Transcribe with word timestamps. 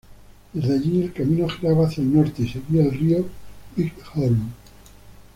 Desde 0.53 0.73
allí, 0.73 1.03
el 1.03 1.13
camino 1.13 1.47
giraba 1.47 1.85
hacia 1.85 2.01
el 2.03 2.11
norte 2.11 2.41
y 2.41 2.49
seguía 2.49 2.81
el 2.85 2.91
río 2.91 3.23
Bighorn. 3.75 4.51